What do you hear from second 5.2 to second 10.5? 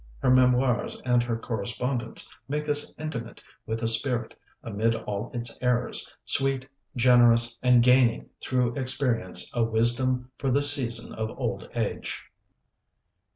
its errors, sweet, generous, and gaining through experience a wisdom for